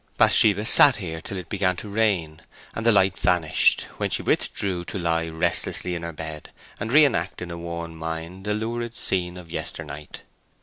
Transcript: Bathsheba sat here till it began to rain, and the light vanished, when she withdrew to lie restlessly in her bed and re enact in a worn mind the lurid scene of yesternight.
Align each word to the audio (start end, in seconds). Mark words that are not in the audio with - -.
Bathsheba 0.17 0.65
sat 0.65 0.95
here 0.95 1.21
till 1.21 1.37
it 1.37 1.47
began 1.47 1.75
to 1.75 1.87
rain, 1.87 2.41
and 2.73 2.87
the 2.87 2.91
light 2.91 3.19
vanished, 3.19 3.83
when 3.97 4.09
she 4.09 4.23
withdrew 4.23 4.83
to 4.85 4.97
lie 4.97 5.29
restlessly 5.29 5.93
in 5.93 6.01
her 6.01 6.11
bed 6.11 6.49
and 6.79 6.91
re 6.91 7.05
enact 7.05 7.39
in 7.39 7.51
a 7.51 7.57
worn 7.59 7.95
mind 7.95 8.43
the 8.45 8.55
lurid 8.55 8.95
scene 8.95 9.37
of 9.37 9.51
yesternight. 9.51 10.23